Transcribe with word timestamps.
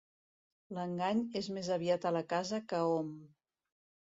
L'engany 0.77 1.21
és 1.41 1.49
més 1.59 1.69
aviat 1.77 2.09
a 2.11 2.13
la 2.17 2.25
casa 2.35 2.61
que 2.73 2.81
hom. 2.95 3.15